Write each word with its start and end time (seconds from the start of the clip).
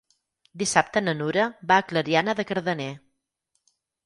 Dissabte 0.61 1.03
na 1.03 1.13
Nura 1.19 1.45
va 1.73 1.77
a 1.83 1.85
Clariana 1.91 2.35
de 2.41 2.47
Cardener. 2.53 2.89